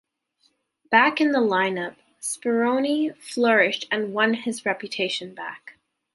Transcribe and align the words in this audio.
Back 0.89 1.21
in 1.21 1.31
the 1.31 1.41
line-up 1.41 1.93
Speroni 2.19 3.15
flourished 3.19 3.87
and 3.91 4.13
won 4.15 4.33
his 4.33 4.65
reputation 4.65 5.35
back. 5.35 5.77